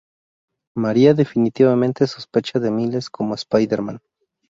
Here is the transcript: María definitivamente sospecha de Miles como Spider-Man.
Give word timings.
María 0.75 1.13
definitivamente 1.13 2.07
sospecha 2.07 2.57
de 2.59 2.71
Miles 2.71 3.07
como 3.11 3.35
Spider-Man. 3.35 3.99